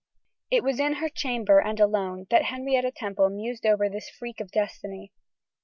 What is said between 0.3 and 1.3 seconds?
It was in her